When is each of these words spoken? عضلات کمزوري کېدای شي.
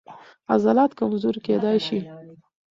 عضلات 0.53 0.91
کمزوري 0.99 1.39
کېدای 1.47 1.77
شي. 1.85 1.99